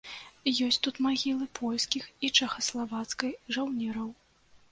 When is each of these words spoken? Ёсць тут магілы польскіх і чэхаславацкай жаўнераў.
Ёсць 0.67 0.79
тут 0.87 0.95
магілы 1.07 1.47
польскіх 1.59 2.07
і 2.27 2.31
чэхаславацкай 2.41 3.35
жаўнераў. 3.59 4.09